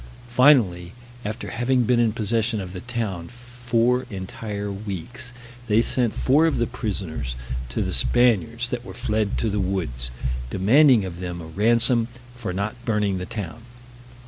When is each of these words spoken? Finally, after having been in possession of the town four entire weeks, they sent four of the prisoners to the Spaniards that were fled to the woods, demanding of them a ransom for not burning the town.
Finally, 0.29 0.93
after 1.23 1.51
having 1.51 1.83
been 1.83 1.99
in 1.99 2.11
possession 2.11 2.59
of 2.59 2.73
the 2.73 2.79
town 2.79 3.27
four 3.27 4.07
entire 4.09 4.71
weeks, 4.71 5.31
they 5.67 5.79
sent 5.79 6.15
four 6.15 6.47
of 6.47 6.57
the 6.57 6.65
prisoners 6.65 7.35
to 7.69 7.83
the 7.83 7.93
Spaniards 7.93 8.69
that 8.69 8.83
were 8.83 8.95
fled 8.95 9.37
to 9.37 9.47
the 9.47 9.59
woods, 9.59 10.09
demanding 10.49 11.05
of 11.05 11.19
them 11.19 11.39
a 11.39 11.45
ransom 11.45 12.07
for 12.35 12.51
not 12.51 12.73
burning 12.83 13.19
the 13.19 13.27
town. 13.27 13.61